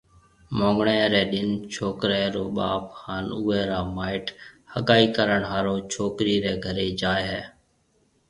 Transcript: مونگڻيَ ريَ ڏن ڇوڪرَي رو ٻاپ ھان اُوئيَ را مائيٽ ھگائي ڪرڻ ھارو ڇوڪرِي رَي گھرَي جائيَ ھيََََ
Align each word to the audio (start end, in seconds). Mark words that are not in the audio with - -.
مونگڻيَ 0.57 0.99
ريَ 1.13 1.23
ڏن 1.31 1.49
ڇوڪرَي 1.73 2.23
رو 2.35 2.45
ٻاپ 2.57 2.83
ھان 2.99 3.25
اُوئيَ 3.37 3.61
را 3.69 3.79
مائيٽ 3.95 4.27
ھگائي 4.73 5.05
ڪرڻ 5.15 5.39
ھارو 5.51 5.75
ڇوڪرِي 5.91 6.35
رَي 6.43 6.53
گھرَي 6.65 6.89
جائيَ 7.01 7.23
ھيََََ 7.31 7.41